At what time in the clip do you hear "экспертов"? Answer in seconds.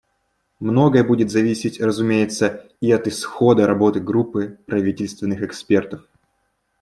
5.43-6.07